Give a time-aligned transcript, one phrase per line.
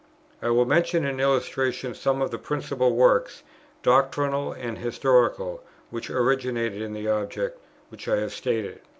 [0.41, 3.43] I will mention in illustration some of the principal works,
[3.83, 7.59] doctrinal and historical, which originated in the object
[7.91, 8.81] which I have stated.